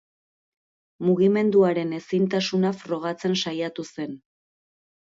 [1.09, 4.23] Mugimenduaren ezintasuna frogatzen saiatu zen.